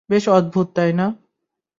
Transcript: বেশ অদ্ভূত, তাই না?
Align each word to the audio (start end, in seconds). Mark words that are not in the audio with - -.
বেশ 0.09 0.23
অদ্ভূত, 0.29 0.67
তাই 0.75 0.91
না? 0.93 1.07